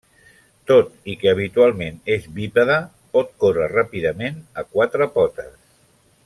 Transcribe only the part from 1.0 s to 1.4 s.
i que